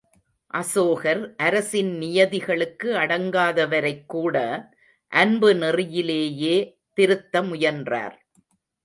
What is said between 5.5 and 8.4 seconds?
நெறியிலேயே திருத்த முயன்றார்.